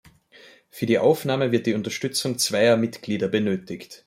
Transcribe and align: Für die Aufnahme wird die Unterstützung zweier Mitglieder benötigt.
Für 0.71 0.87
die 0.87 0.97
Aufnahme 0.97 1.51
wird 1.51 1.67
die 1.67 1.75
Unterstützung 1.75 2.39
zweier 2.39 2.75
Mitglieder 2.75 3.27
benötigt. 3.27 3.99